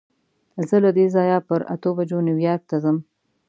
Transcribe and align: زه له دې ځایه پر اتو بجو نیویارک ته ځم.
زه 0.69 0.75
له 0.83 0.91
دې 0.97 1.05
ځایه 1.15 1.39
پر 1.47 1.59
اتو 1.73 1.89
بجو 1.97 2.19
نیویارک 2.27 2.63
ته 2.69 2.75
ځم. 2.83 2.97